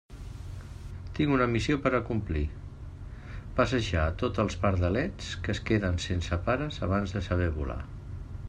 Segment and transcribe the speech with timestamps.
[1.17, 2.41] Tinc una missió per a complir:
[3.61, 7.83] passejar a tots els pardalets que es queden sense pares abans de saber volar.